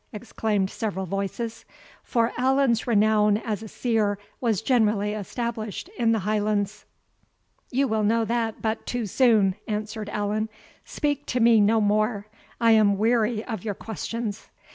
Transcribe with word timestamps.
exclaimed 0.11 0.67
several 0.67 1.05
voices; 1.05 1.63
for 2.03 2.31
Allan's 2.35 2.87
renown 2.87 3.37
as 3.37 3.61
a 3.61 3.67
seer 3.67 4.17
was 4.39 4.63
generally 4.63 5.13
established 5.13 5.89
in 5.95 6.11
the 6.11 6.17
Highlands. 6.25 6.85
"You 7.69 7.87
will 7.87 8.01
know 8.01 8.25
that 8.25 8.63
but 8.63 8.87
too 8.87 9.05
soon," 9.05 9.53
answered 9.67 10.09
Allan. 10.09 10.49
"Speak 10.85 11.27
to 11.27 11.39
me 11.39 11.61
no 11.61 11.79
more, 11.79 12.25
I 12.59 12.71
am 12.71 12.97
weary 12.97 13.43
of 13.45 13.63
your 13.63 13.75
questions." 13.75 14.49